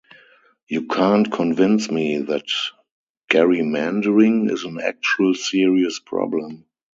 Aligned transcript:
You 0.67 0.87
can’t 0.87 1.31
convince 1.31 1.91
me 1.91 2.17
that 2.21 2.47
gerrymandering 3.31 4.49
is 4.49 4.63
an 4.63 4.79
actual 4.81 5.35
serious 5.35 5.99
problem. 5.99 6.65